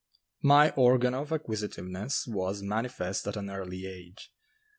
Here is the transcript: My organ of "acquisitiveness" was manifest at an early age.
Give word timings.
My 0.41 0.71
organ 0.71 1.13
of 1.13 1.29
"acquisitiveness" 1.31 2.25
was 2.25 2.63
manifest 2.63 3.27
at 3.27 3.35
an 3.37 3.51
early 3.51 3.85
age. 3.85 4.31